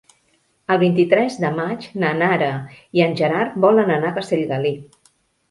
[0.75, 2.49] El vint-i-tres de maig na Nara
[3.01, 4.75] i en Gerard volen anar a Castellgalí.